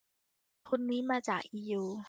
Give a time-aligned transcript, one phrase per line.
[0.65, 1.83] ทุนนี้มาจากอียู